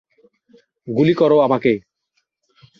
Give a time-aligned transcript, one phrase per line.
[0.87, 1.73] গুলি করো আমাকে!